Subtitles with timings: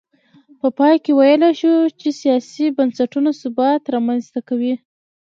[0.59, 4.73] په پای کې ویلای شو چې سیاسي بنسټونه ثبات رامنځته کوي.